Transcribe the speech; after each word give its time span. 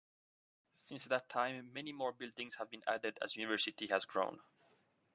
Since 0.87 1.05
that 1.05 1.29
time, 1.29 1.71
many 1.73 1.91
more 1.91 2.11
buildings 2.11 2.55
have 2.55 2.71
been 2.71 2.81
added 2.87 3.19
as 3.21 3.33
the 3.33 3.41
university 3.41 3.85
has 3.89 4.03
grown. 4.03 4.39